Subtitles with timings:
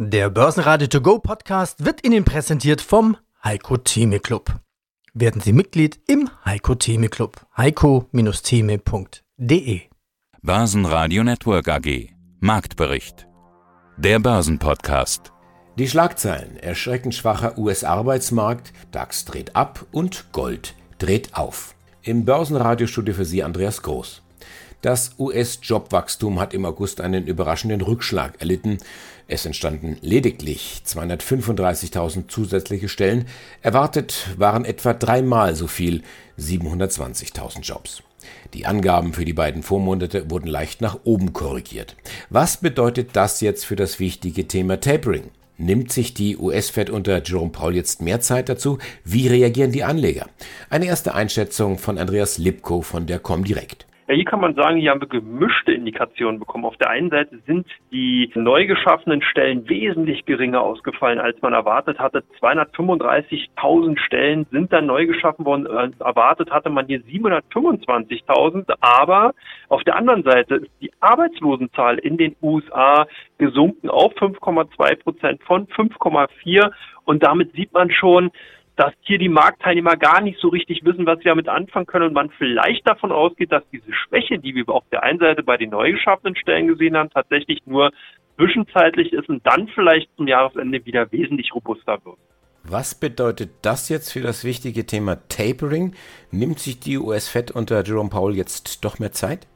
[0.00, 4.54] Der Börsenradio To Go Podcast wird Ihnen präsentiert vom Heiko Theme Club.
[5.12, 7.44] Werden Sie Mitglied im Heiko Theme Club.
[7.56, 9.80] heiko-theme.de
[10.40, 13.26] Börsenradio Network AG Marktbericht
[13.96, 15.32] Der Börsenpodcast
[15.76, 21.74] Die Schlagzeilen erschreckend schwacher US-Arbeitsmarkt, DAX dreht ab und Gold dreht auf.
[22.02, 24.22] Im Börsenradiostudio für Sie Andreas Groß.
[24.80, 28.78] Das US-Jobwachstum hat im August einen überraschenden Rückschlag erlitten.
[29.26, 33.26] Es entstanden lediglich 235.000 zusätzliche Stellen.
[33.60, 36.02] Erwartet waren etwa dreimal so viel,
[36.38, 38.04] 720.000 Jobs.
[38.54, 41.96] Die Angaben für die beiden Vormonate wurden leicht nach oben korrigiert.
[42.30, 45.30] Was bedeutet das jetzt für das wichtige Thema Tapering?
[45.56, 48.78] Nimmt sich die US-Fed unter Jerome Paul jetzt mehr Zeit dazu?
[49.02, 50.28] Wie reagieren die Anleger?
[50.70, 53.87] Eine erste Einschätzung von Andreas Lipko von der Comdirect.
[54.08, 56.64] Ja, hier kann man sagen, hier haben wir gemischte Indikationen bekommen.
[56.64, 61.98] Auf der einen Seite sind die neu geschaffenen Stellen wesentlich geringer ausgefallen, als man erwartet
[61.98, 62.24] hatte.
[62.40, 65.66] 235.000 Stellen sind dann neu geschaffen worden.
[65.66, 68.72] Äh, erwartet hatte man hier 725.000.
[68.80, 69.34] Aber
[69.68, 75.66] auf der anderen Seite ist die Arbeitslosenzahl in den USA gesunken auf 5,2 Prozent von
[75.66, 76.70] 5,4.
[77.04, 78.30] Und damit sieht man schon,
[78.78, 82.12] dass hier die Marktteilnehmer gar nicht so richtig wissen, was sie damit anfangen können und
[82.12, 85.70] man vielleicht davon ausgeht, dass diese Schwäche, die wir auf der einen Seite bei den
[85.70, 87.90] neu geschaffenen Stellen gesehen haben, tatsächlich nur
[88.36, 92.18] zwischenzeitlich ist und dann vielleicht zum Jahresende wieder wesentlich robuster wird.
[92.62, 95.94] Was bedeutet das jetzt für das wichtige Thema Tapering?
[96.30, 99.48] Nimmt sich die US-Fed unter Jerome Powell jetzt doch mehr Zeit?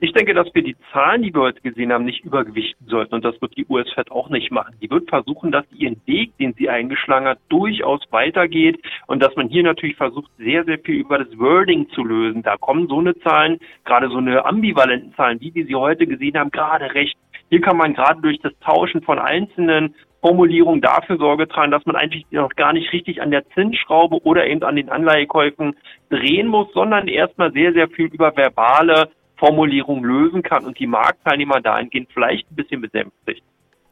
[0.00, 3.16] Ich denke, dass wir die Zahlen, die wir heute gesehen haben, nicht übergewichten sollten.
[3.16, 4.76] Und das wird die US-Fed auch nicht machen.
[4.80, 8.80] Die wird versuchen, dass ihren Weg, den sie eingeschlagen hat, durchaus weitergeht.
[9.08, 12.44] Und dass man hier natürlich versucht, sehr, sehr viel über das Wording zu lösen.
[12.44, 16.38] Da kommen so eine Zahlen, gerade so eine ambivalenten Zahlen, wie wir sie heute gesehen
[16.38, 17.18] haben, gerade recht.
[17.50, 21.96] Hier kann man gerade durch das Tauschen von einzelnen Formulierungen dafür Sorge tragen, dass man
[21.96, 25.76] eigentlich noch gar nicht richtig an der Zinsschraube oder eben an den Anleihekäufen
[26.10, 31.60] drehen muss, sondern erstmal sehr, sehr viel über verbale Formulierung lösen kann und die Marktteilnehmer
[31.60, 33.42] dahingehend vielleicht ein bisschen besänftigt.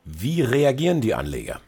[0.04, 1.60] Wie reagieren die Anleger?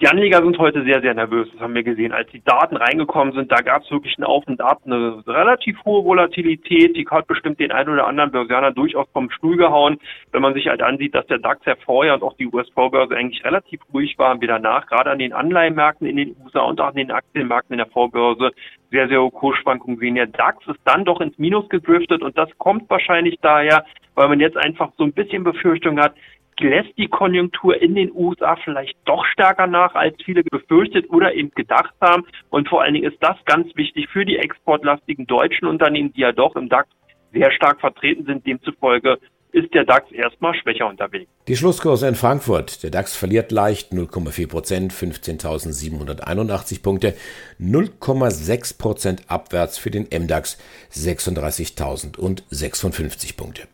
[0.00, 2.12] Die Anleger sind heute sehr, sehr nervös, das haben wir gesehen.
[2.12, 5.76] Als die Daten reingekommen sind, da gab es wirklich einen Auf und Ab, eine relativ
[5.84, 9.98] hohe Volatilität, die hat bestimmt den einen oder anderen Börsianer durchaus vom Stuhl gehauen.
[10.30, 13.44] Wenn man sich halt ansieht, dass der DAX ja vorher und auch die US-Vorbörse eigentlich
[13.44, 16.94] relativ ruhig waren, wir danach gerade an den Anleihenmärkten in den USA und auch an
[16.94, 18.52] den Aktienmärkten in der Vorbörse
[18.90, 20.14] sehr, sehr hohe Kursschwankungen sehen.
[20.14, 23.84] Der DAX ist dann doch ins Minus gedriftet und das kommt wahrscheinlich daher,
[24.14, 26.14] weil man jetzt einfach so ein bisschen Befürchtung hat,
[26.60, 31.50] lässt die Konjunktur in den USA vielleicht doch stärker nach, als viele befürchtet oder eben
[31.52, 32.24] gedacht haben.
[32.50, 36.32] Und vor allen Dingen ist das ganz wichtig für die exportlastigen deutschen Unternehmen, die ja
[36.32, 36.88] doch im DAX
[37.32, 38.46] sehr stark vertreten sind.
[38.46, 39.18] Demzufolge
[39.52, 41.28] ist der DAX erstmal schwächer unterwegs.
[41.46, 42.82] Die Schlusskurse in Frankfurt.
[42.82, 47.14] Der DAX verliert leicht 0,4 Prozent, 15.781 Punkte,
[47.60, 50.58] 0,6 Prozent abwärts für den MDAX,
[50.92, 53.68] 36.056 Punkte.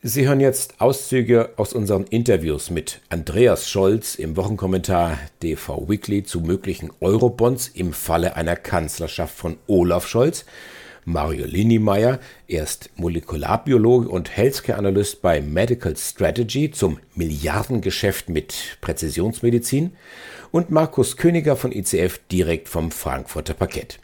[0.00, 6.40] Sie hören jetzt Auszüge aus unseren Interviews mit Andreas Scholz im Wochenkommentar DV Weekly zu
[6.40, 10.46] möglichen Eurobonds im Falle einer Kanzlerschaft von Olaf Scholz,
[11.08, 19.92] Mario Linnemeyer, erst Molekularbiologe und Healthcare-Analyst bei Medical Strategy zum Milliardengeschäft mit Präzisionsmedizin
[20.52, 24.00] und Markus Königer von ICF direkt vom Frankfurter Parkett.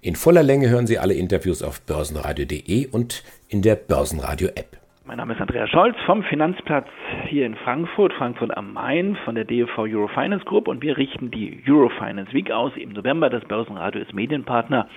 [0.00, 4.78] In voller Länge hören Sie alle Interviews auf börsenradio.de und in der Börsenradio-App.
[5.04, 6.86] Mein Name ist Andreas Scholz vom Finanzplatz
[7.26, 11.60] hier in Frankfurt, Frankfurt am Main von der DFV Eurofinance Group und wir richten die
[11.68, 13.28] Eurofinance Week aus im November.
[13.28, 14.88] Das Börsenradio ist Medienpartner.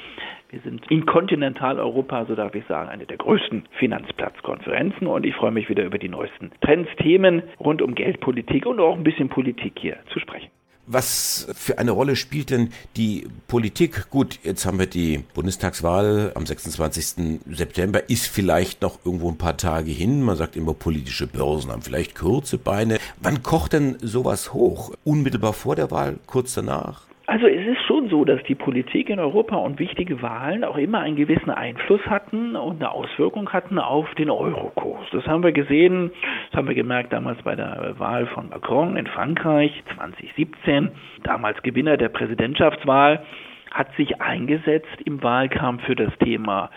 [0.56, 5.52] Wir sind in Kontinentaleuropa, so darf ich sagen, eine der größten Finanzplatzkonferenzen und ich freue
[5.52, 9.74] mich wieder über die neuesten Trends, Themen rund um Geldpolitik und auch ein bisschen Politik
[9.78, 10.48] hier zu sprechen.
[10.88, 14.10] Was für eine Rolle spielt denn die Politik?
[14.10, 17.42] Gut, jetzt haben wir die Bundestagswahl am 26.
[17.48, 20.24] September, ist vielleicht noch irgendwo ein paar Tage hin.
[20.24, 23.00] Man sagt immer, politische Börsen haben vielleicht kurze Beine.
[23.22, 24.94] Wann kocht denn sowas hoch?
[25.04, 27.02] Unmittelbar vor der Wahl, kurz danach?
[27.28, 27.75] Also es ist
[28.10, 32.56] so, dass die Politik in Europa und wichtige Wahlen auch immer einen gewissen Einfluss hatten
[32.56, 35.06] und eine Auswirkung hatten auf den Eurokurs.
[35.12, 36.12] Das haben wir gesehen,
[36.50, 40.92] das haben wir gemerkt damals bei der Wahl von Macron in Frankreich 2017,
[41.24, 43.24] damals Gewinner der Präsidentschaftswahl,
[43.72, 46.70] hat sich eingesetzt im Wahlkampf für das Thema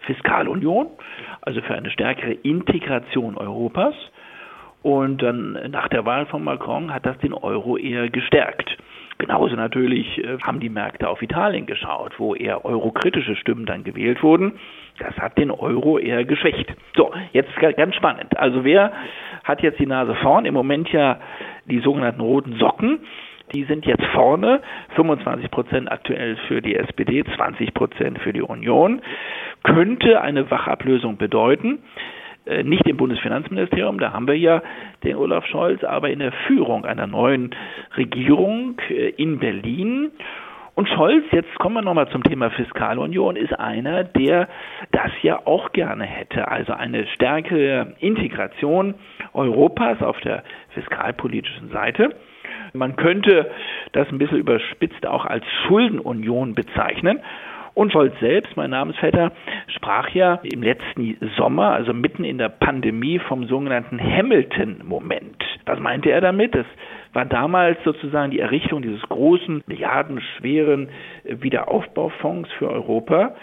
[0.00, 0.88] Fiskalunion,
[1.40, 3.94] also für eine stärkere Integration Europas.
[4.82, 8.76] Und dann nach der Wahl von Macron hat das den Euro eher gestärkt.
[9.22, 14.20] Genauso natürlich äh, haben die Märkte auf Italien geschaut, wo eher eurokritische Stimmen dann gewählt
[14.20, 14.54] wurden.
[14.98, 16.74] Das hat den Euro eher geschwächt.
[16.96, 18.36] So, jetzt ganz spannend.
[18.36, 18.90] Also wer
[19.44, 20.44] hat jetzt die Nase vorn?
[20.44, 21.20] Im Moment ja
[21.66, 22.98] die sogenannten roten Socken.
[23.54, 24.60] Die sind jetzt vorne,
[24.96, 29.02] 25 Prozent aktuell für die SPD, 20 Prozent für die Union.
[29.62, 31.78] Könnte eine Wachablösung bedeuten.
[32.44, 34.62] Äh, nicht im Bundesfinanzministerium, da haben wir ja
[35.04, 37.54] den Olaf Scholz, aber in der Führung einer neuen
[37.96, 40.10] Regierung äh, in Berlin.
[40.74, 44.48] Und Scholz, jetzt kommen wir nochmal zum Thema Fiskalunion, ist einer, der
[44.90, 46.48] das ja auch gerne hätte.
[46.48, 48.94] Also eine stärkere Integration
[49.34, 52.16] Europas auf der fiskalpolitischen Seite.
[52.72, 53.50] Man könnte
[53.92, 57.20] das ein bisschen überspitzt auch als Schuldenunion bezeichnen.
[57.74, 59.32] Und Scholz selbst, mein Namensvetter,
[59.68, 65.42] sprach ja im letzten Sommer, also mitten in der Pandemie, vom sogenannten Hamilton-Moment.
[65.64, 66.54] Was meinte er damit?
[66.54, 66.66] Das
[67.12, 70.88] war damals sozusagen die Errichtung dieses großen, milliardenschweren
[71.24, 73.34] Wiederaufbaufonds für Europa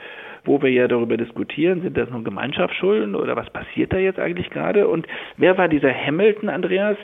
[0.45, 4.49] wo wir ja darüber diskutieren, sind das nun Gemeinschaftsschulden oder was passiert da jetzt eigentlich
[4.49, 4.87] gerade?
[4.87, 6.97] Und wer war dieser Hamilton, Andreas?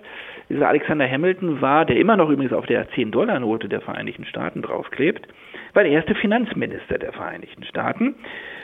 [0.49, 5.27] Dieser Alexander Hamilton war, der immer noch übrigens auf der 10-Dollar-Note der Vereinigten Staaten draufklebt,
[5.75, 8.15] war der erste Finanzminister der Vereinigten Staaten.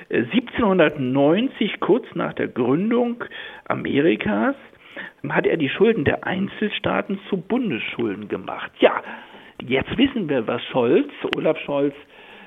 [0.10, 3.24] 1790, äh, kurz nach der Gründung
[3.66, 4.56] Amerikas,
[5.30, 8.72] hat er die Schulden der Einzelstaaten zu Bundesschulden gemacht.
[8.80, 9.02] Ja,
[9.62, 11.94] jetzt wissen wir, was Scholz, Olaf Scholz,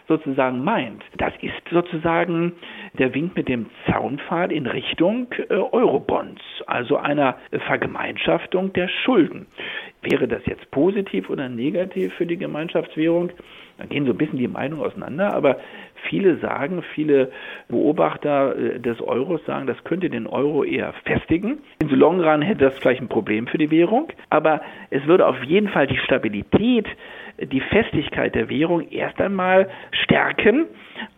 [0.08, 1.02] sozusagen meint.
[1.16, 2.52] Das ist sozusagen
[2.98, 9.46] der Wink mit dem Zaunpfahl in Richtung äh, Eurobonds, also einer Vergemeinschaftung der Schulden.
[10.04, 13.30] Wäre das jetzt positiv oder negativ für die Gemeinschaftswährung?
[13.78, 15.58] Da gehen so ein bisschen die Meinungen auseinander, aber
[16.08, 17.32] viele sagen, viele
[17.68, 21.58] Beobachter äh, des Euros sagen, das könnte den Euro eher festigen.
[21.80, 24.60] In so Long Run hätte das vielleicht ein Problem für die Währung, aber
[24.90, 26.86] es würde auf jeden Fall die Stabilität
[27.40, 29.68] die Festigkeit der Währung erst einmal
[30.04, 30.66] stärken.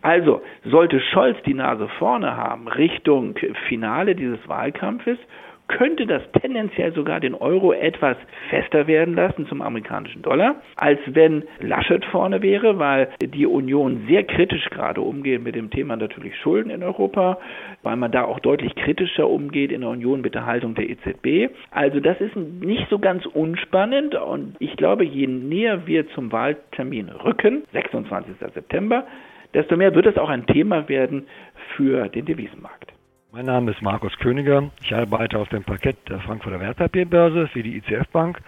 [0.01, 3.35] Also sollte Scholz die Nase vorne haben Richtung
[3.67, 5.19] Finale dieses Wahlkampfes,
[5.67, 8.17] könnte das tendenziell sogar den Euro etwas
[8.49, 14.23] fester werden lassen zum amerikanischen Dollar, als wenn Laschet vorne wäre, weil die Union sehr
[14.23, 17.37] kritisch gerade umgeht mit dem Thema natürlich Schulden in Europa,
[17.83, 21.53] weil man da auch deutlich kritischer umgeht in der Union mit der Haltung der EZB.
[21.71, 27.09] Also das ist nicht so ganz unspannend und ich glaube, je näher wir zum Wahltermin
[27.09, 28.35] rücken, 26.
[28.53, 29.05] September,
[29.53, 31.27] desto mehr wird es auch ein Thema werden
[31.75, 32.96] für den Devisenmarkt.
[33.37, 34.71] Mein Name ist Markus Königer.
[34.81, 38.39] Ich arbeite auf dem Parkett der Frankfurter Wertpapierbörse für die ICF Bank.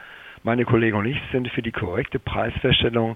[0.41, 3.15] Meine Kollegen und ich sind für die korrekte Preisfeststellung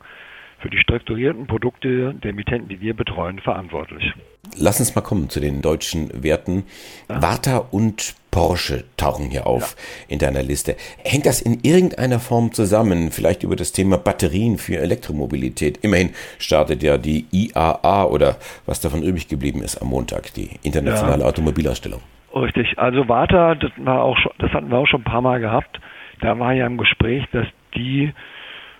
[0.63, 4.13] für die strukturierten Produkte der Emittenten, die wir betreuen, verantwortlich.
[4.57, 6.63] Lass uns mal kommen zu den deutschen Werten.
[7.09, 7.21] Ja.
[7.21, 10.13] Warta und Porsche tauchen hier auf ja.
[10.13, 10.75] in deiner Liste.
[11.03, 13.11] Hängt das in irgendeiner Form zusammen?
[13.11, 15.79] Vielleicht über das Thema Batterien für Elektromobilität.
[15.83, 21.23] Immerhin startet ja die IAA oder was davon übrig geblieben ist am Montag, die internationale
[21.23, 21.27] ja.
[21.27, 22.01] Automobilausstellung.
[22.33, 22.79] Richtig.
[22.79, 25.79] Also Warta, das, war auch schon, das hatten wir auch schon ein paar Mal gehabt.
[26.21, 28.13] Da war ja im Gespräch, dass die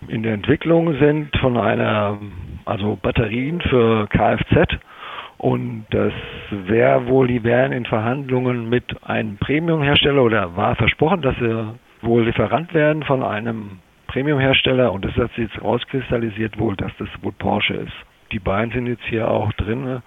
[0.07, 2.17] in der Entwicklung sind von einer,
[2.65, 4.77] also Batterien für Kfz
[5.37, 6.13] und das
[6.51, 12.23] wäre wohl, die wären in Verhandlungen mit einem Premiumhersteller oder war versprochen, dass sie wohl
[12.23, 17.33] Lieferant werden von einem Premiumhersteller und das hat sich jetzt rauskristallisiert wohl, dass das wohl
[17.33, 17.93] Porsche ist.
[18.31, 20.01] Die beiden sind jetzt hier auch drin.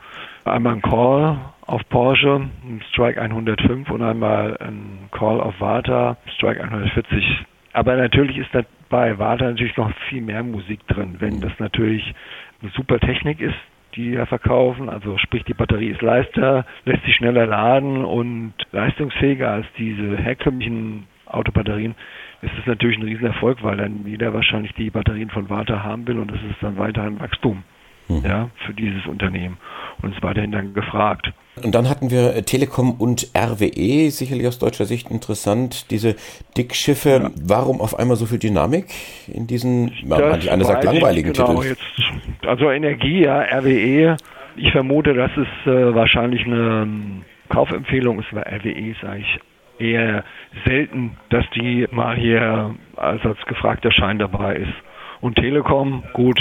[0.45, 2.49] Einmal ein Call auf Porsche,
[2.91, 7.45] Strike 105 und einmal ein Call auf Vata, Strike 140.
[7.73, 12.15] Aber natürlich ist da bei Vata natürlich noch viel mehr Musik drin, wenn das natürlich
[12.63, 13.57] eine super Technik ist,
[13.95, 14.89] die ja verkaufen.
[14.89, 21.07] Also sprich, die Batterie ist leichter, lässt sich schneller laden und leistungsfähiger als diese herkömmlichen
[21.27, 21.95] Autobatterien.
[22.43, 26.19] Es ist natürlich ein Riesenerfolg, weil dann jeder wahrscheinlich die Batterien von Warta haben will
[26.19, 27.65] und es ist dann weiterhin Wachstum
[28.09, 28.23] mhm.
[28.25, 29.59] ja, für dieses Unternehmen
[30.03, 31.33] und ist weiterhin dann gefragt.
[31.63, 36.17] Und dann hatten wir äh, Telekom und RWE, sicherlich aus deutscher Sicht interessant, diese
[36.57, 37.09] Dickschiffe.
[37.09, 37.31] Ja.
[37.43, 38.87] Warum auf einmal so viel Dynamik
[39.27, 41.69] in diesen, manch einer sagt langweiligen genau, Titeln?
[41.69, 44.17] Jetzt, also Energie, ja, RWE.
[44.57, 49.41] Ich vermute, das ist äh, wahrscheinlich eine ähm, Kaufempfehlung ist, weil RWE ist eigentlich
[49.79, 50.25] eher
[50.67, 54.75] selten, dass die mal hier als, als gefragter Schein dabei ist.
[55.21, 56.39] Und Telekom, gut,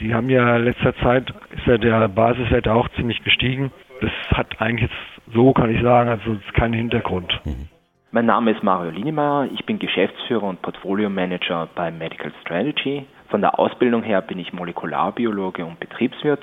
[0.00, 3.70] die haben ja in letzter Zeit, ist ja der Basiswert auch ziemlich gestiegen.
[4.00, 7.38] Das hat eigentlich jetzt, so kann ich sagen, also keinen Hintergrund.
[7.44, 7.68] Mhm.
[8.12, 13.06] Mein Name ist Mario Linemeyer, ich bin Geschäftsführer und Portfolio Manager bei Medical Strategy.
[13.28, 16.42] Von der Ausbildung her bin ich Molekularbiologe und Betriebswirt.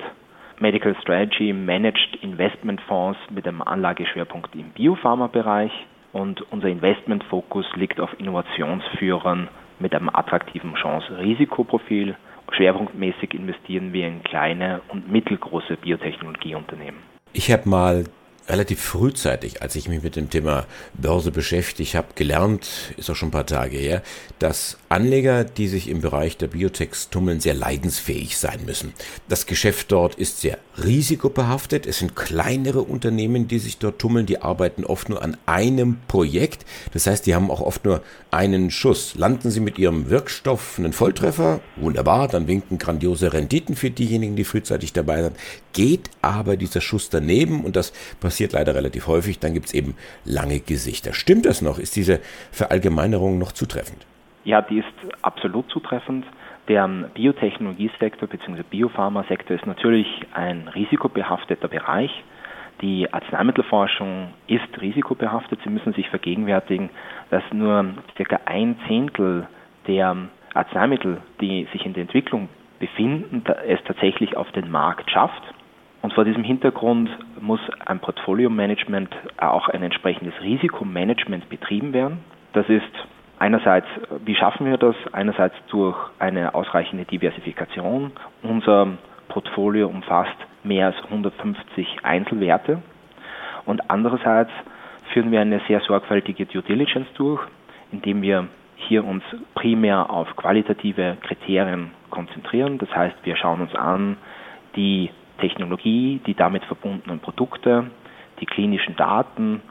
[0.60, 5.72] Medical Strategy managt Investmentfonds mit einem Anlageschwerpunkt im Biopharma-Bereich
[6.12, 9.48] und unser Investmentfokus liegt auf Innovationsführern
[9.78, 12.16] mit einem attraktiven Chance-Risikoprofil
[12.54, 17.00] schwerpunktmäßig investieren wir in kleine und mittelgroße Biotechnologieunternehmen.
[17.32, 18.04] Ich habe mal
[18.48, 23.28] relativ frühzeitig, als ich mich mit dem Thema Börse beschäftigt habe, gelernt, ist auch schon
[23.28, 24.02] ein paar Tage her,
[24.38, 28.94] dass Anleger, die sich im Bereich der Biotechs tummeln, sehr leidensfähig sein müssen.
[29.28, 31.86] Das Geschäft dort ist sehr risikobehaftet.
[31.86, 34.26] Es sind kleinere Unternehmen, die sich dort tummeln.
[34.26, 36.64] Die arbeiten oft nur an einem Projekt.
[36.92, 39.14] Das heißt, die haben auch oft nur einen Schuss.
[39.14, 44.44] Landen sie mit ihrem Wirkstoff einen Volltreffer, wunderbar, dann winken grandiose Renditen für diejenigen, die
[44.44, 45.36] frühzeitig dabei sind.
[45.72, 49.94] Geht aber dieser Schuss daneben und das passiert leider relativ häufig, dann gibt es eben
[50.24, 51.14] lange Gesichter.
[51.14, 51.78] Stimmt das noch?
[51.78, 52.20] Ist diese
[52.52, 54.06] Verallgemeinerung noch zutreffend?
[54.44, 54.86] Ja, die ist
[55.22, 56.24] absolut zutreffend.
[56.68, 58.62] Der Biotechnologiesektor bzw.
[58.62, 62.10] Biopharmasektor ist natürlich ein risikobehafteter Bereich.
[62.80, 65.60] Die Arzneimittelforschung ist risikobehaftet.
[65.64, 66.90] Sie müssen sich vergegenwärtigen,
[67.30, 69.48] dass nur circa ein Zehntel
[69.86, 70.16] der
[70.54, 75.42] Arzneimittel, die sich in der Entwicklung befinden, es tatsächlich auf den Markt schafft.
[76.02, 82.18] Und vor diesem Hintergrund muss ein Portfolio-Management, auch ein entsprechendes Risikomanagement betrieben werden.
[82.52, 82.92] Das ist
[83.38, 83.86] einerseits,
[84.24, 84.96] wie schaffen wir das?
[85.12, 88.12] Einerseits durch eine ausreichende Diversifikation.
[88.42, 88.88] Unser
[89.28, 92.82] Portfolio umfasst mehr als 150 Einzelwerte.
[93.64, 94.50] Und andererseits
[95.12, 97.40] führen wir eine sehr sorgfältige Due Diligence durch,
[97.92, 99.22] indem wir hier uns
[99.54, 102.78] primär auf qualitative Kriterien konzentrieren.
[102.78, 104.16] Das heißt, wir schauen uns an
[104.76, 107.90] die Technologie, die damit verbundenen Produkte,
[108.40, 109.62] die klinischen Daten,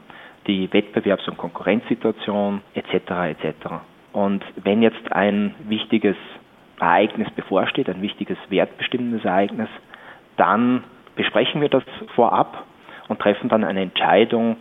[0.48, 2.94] die Wettbewerbs- und Konkurrenzsituation etc.
[3.42, 3.54] etc.
[4.12, 6.16] Und wenn jetzt ein wichtiges
[6.80, 9.68] Ereignis bevorsteht, ein wichtiges wertbestimmendes Ereignis,
[10.36, 10.84] dann
[11.16, 12.64] besprechen wir das vorab
[13.08, 14.56] und treffen dann eine Entscheidung,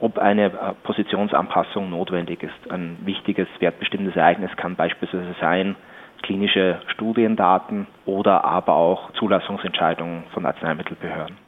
[0.00, 0.50] ob eine äh,
[0.84, 2.70] Positionsanpassung notwendig ist.
[2.70, 5.76] Ein wichtiges wertbestimmendes Ereignis kann beispielsweise sein,
[6.22, 11.45] klinische Studiendaten oder aber auch Zulassungsentscheidungen von Arzneimittelbehörden.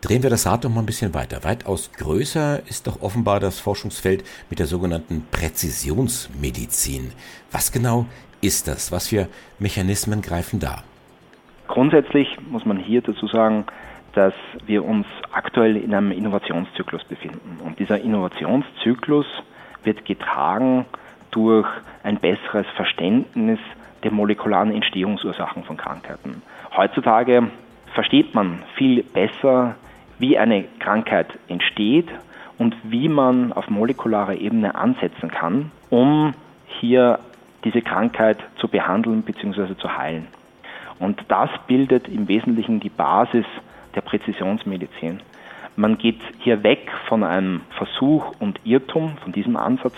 [0.00, 1.42] Drehen wir das Rad noch mal ein bisschen weiter.
[1.42, 7.10] Weitaus größer ist doch offenbar das Forschungsfeld mit der sogenannten Präzisionsmedizin.
[7.50, 8.06] Was genau
[8.40, 8.92] ist das?
[8.92, 9.26] Was für
[9.58, 10.84] Mechanismen greifen da?
[11.66, 13.64] Grundsätzlich muss man hier dazu sagen,
[14.14, 14.34] dass
[14.66, 17.58] wir uns aktuell in einem Innovationszyklus befinden.
[17.64, 19.26] Und dieser Innovationszyklus
[19.82, 20.86] wird getragen
[21.32, 21.66] durch
[22.04, 23.58] ein besseres Verständnis
[24.04, 26.42] der molekularen Entstehungsursachen von Krankheiten.
[26.76, 27.50] Heutzutage
[27.94, 29.74] versteht man viel besser,
[30.18, 32.08] wie eine Krankheit entsteht
[32.58, 36.34] und wie man auf molekularer Ebene ansetzen kann, um
[36.80, 37.18] hier
[37.64, 39.76] diese Krankheit zu behandeln bzw.
[39.76, 40.26] zu heilen.
[40.98, 43.46] Und das bildet im Wesentlichen die Basis
[43.94, 45.20] der Präzisionsmedizin.
[45.76, 49.94] Man geht hier weg von einem Versuch und Irrtum, von diesem Ansatz,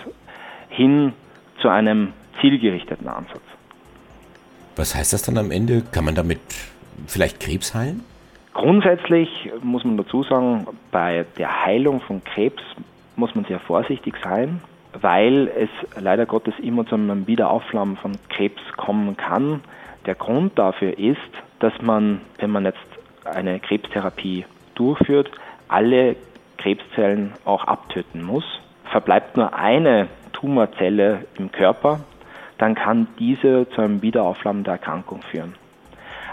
[0.68, 1.14] hin
[1.60, 3.40] zu einem zielgerichteten Ansatz.
[4.76, 5.82] Was heißt das dann am Ende?
[5.90, 6.40] Kann man damit
[7.06, 8.04] vielleicht Krebs heilen?
[8.52, 12.62] Grundsätzlich muss man dazu sagen, bei der Heilung von Krebs
[13.16, 14.60] muss man sehr vorsichtig sein,
[15.00, 19.60] weil es leider Gottes immer zu einem Wiederaufflammen von Krebs kommen kann.
[20.06, 21.18] Der Grund dafür ist,
[21.60, 22.78] dass man, wenn man jetzt
[23.24, 25.30] eine Krebstherapie durchführt,
[25.68, 26.16] alle
[26.58, 28.44] Krebszellen auch abtöten muss.
[28.90, 32.00] Verbleibt nur eine Tumorzelle im Körper,
[32.58, 35.54] dann kann diese zu einem Wiederaufflammen der Erkrankung führen.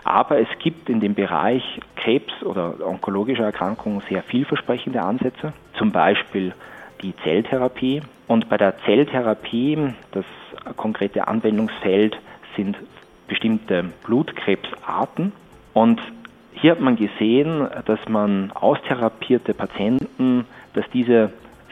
[0.03, 6.53] Aber es gibt in dem Bereich Krebs oder onkologischer Erkrankungen sehr vielversprechende Ansätze, zum Beispiel
[7.01, 8.01] die Zelltherapie.
[8.27, 10.23] Und bei der Zelltherapie, das
[10.77, 12.17] konkrete Anwendungsfeld
[12.55, 12.77] sind
[13.27, 15.33] bestimmte Blutkrebsarten.
[15.73, 15.99] Und
[16.53, 20.45] hier hat man gesehen, dass man austherapierte Patienten,
[20.75, 21.31] dass diese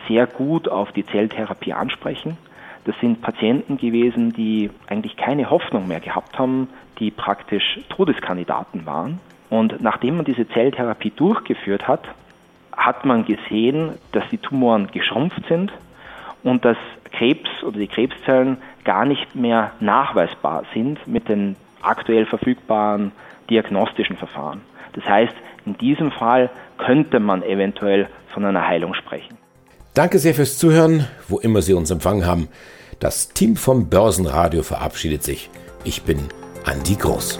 [0.10, 2.38] sehr gut auf die Zelltherapie ansprechen
[2.86, 9.20] das sind Patienten gewesen, die eigentlich keine Hoffnung mehr gehabt haben, die praktisch Todeskandidaten waren.
[9.56, 12.02] Und nachdem man diese Zelltherapie durchgeführt hat,
[12.76, 15.72] hat man gesehen, dass die Tumoren geschrumpft sind
[16.44, 16.76] und dass
[17.14, 23.14] Krebs oder die Krebszellen gar nicht mehr nachweisbar sind mit den aktuell verfügbaren
[23.50, 24.62] diagnostischen Verfahren.
[24.94, 25.36] Das heißt,
[25.66, 29.38] in diesem Fall könnte man eventuell von einer Heilung sprechen.
[29.94, 32.50] Danke sehr fürs Zuhören, wo immer Sie uns empfangen haben.
[33.00, 35.50] Das Team vom Börsenradio verabschiedet sich.
[35.86, 36.20] Ich bin
[36.66, 37.40] Andi Groß.